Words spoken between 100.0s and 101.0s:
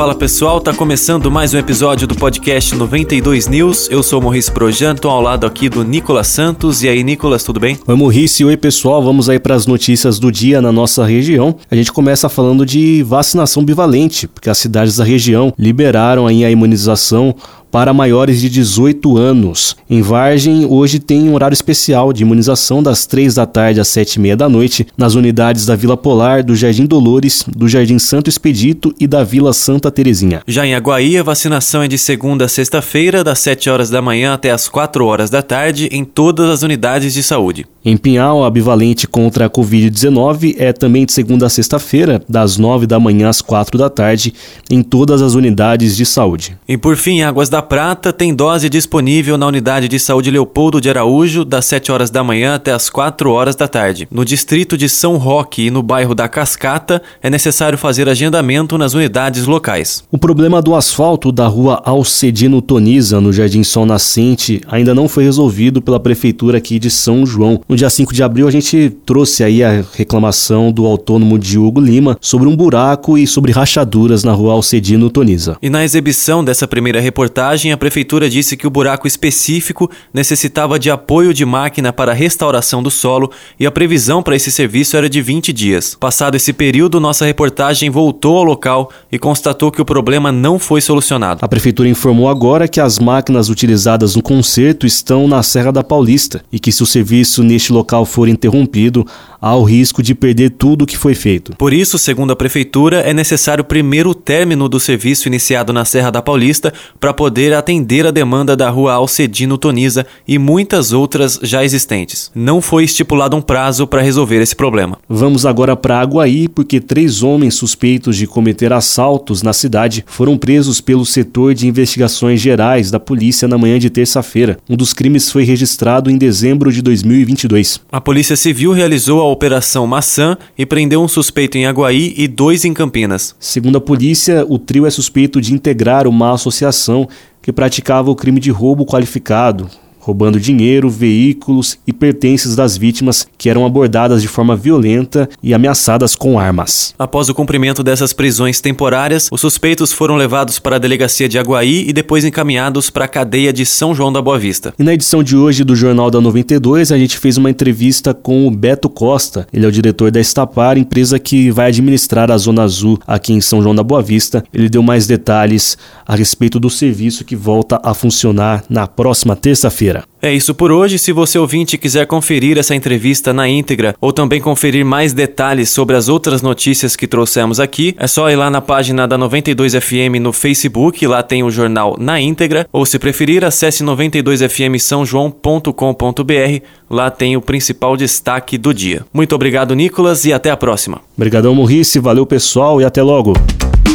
de perder tudo o que